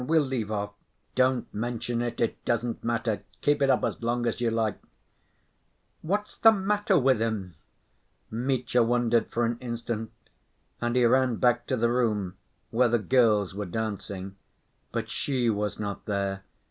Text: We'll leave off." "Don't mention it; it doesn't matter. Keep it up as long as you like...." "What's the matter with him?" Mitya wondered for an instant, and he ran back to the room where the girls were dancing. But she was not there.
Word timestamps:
We'll 0.03 0.23
leave 0.23 0.49
off." 0.49 0.71
"Don't 1.13 1.53
mention 1.53 2.01
it; 2.01 2.19
it 2.19 2.43
doesn't 2.43 2.83
matter. 2.83 3.21
Keep 3.41 3.61
it 3.61 3.69
up 3.69 3.83
as 3.83 4.01
long 4.01 4.25
as 4.25 4.41
you 4.41 4.49
like...." 4.49 4.79
"What's 6.01 6.37
the 6.37 6.51
matter 6.51 6.97
with 6.97 7.21
him?" 7.21 7.53
Mitya 8.31 8.81
wondered 8.81 9.27
for 9.29 9.45
an 9.45 9.59
instant, 9.59 10.11
and 10.81 10.95
he 10.95 11.05
ran 11.05 11.35
back 11.35 11.67
to 11.67 11.77
the 11.77 11.91
room 11.91 12.35
where 12.71 12.89
the 12.89 12.97
girls 12.97 13.53
were 13.53 13.67
dancing. 13.67 14.35
But 14.91 15.07
she 15.11 15.51
was 15.51 15.79
not 15.79 16.05
there. 16.05 16.45